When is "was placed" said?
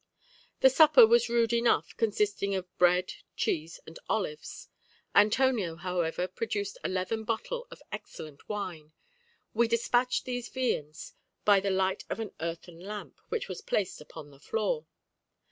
13.47-14.01